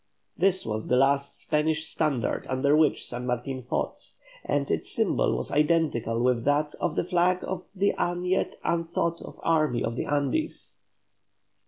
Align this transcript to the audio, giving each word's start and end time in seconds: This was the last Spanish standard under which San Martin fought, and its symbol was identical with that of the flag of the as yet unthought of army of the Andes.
This 0.35 0.65
was 0.65 0.87
the 0.87 0.97
last 0.97 1.39
Spanish 1.39 1.85
standard 1.85 2.47
under 2.49 2.75
which 2.75 3.05
San 3.05 3.27
Martin 3.27 3.61
fought, 3.61 4.13
and 4.43 4.71
its 4.71 4.91
symbol 4.91 5.37
was 5.37 5.51
identical 5.51 6.19
with 6.23 6.43
that 6.45 6.73
of 6.79 6.95
the 6.95 7.03
flag 7.05 7.43
of 7.43 7.65
the 7.75 7.93
as 7.99 8.17
yet 8.23 8.55
unthought 8.63 9.21
of 9.21 9.39
army 9.43 9.83
of 9.83 9.95
the 9.95 10.05
Andes. 10.05 10.73